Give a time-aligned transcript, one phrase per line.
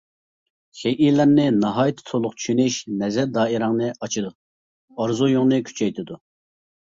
[0.77, 4.33] شەيئىلەرنى ناھايىتى تولۇق چۈشىنىش نەزەر دائىرەڭنى ئاچىدۇ،
[5.03, 6.19] ئارزۇيۇڭنى كۈچەيتىدۇ.